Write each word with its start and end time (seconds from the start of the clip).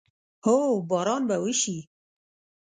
هو، 0.45 0.59
باران 0.89 1.21
به 1.29 1.35
وشي 1.43 1.77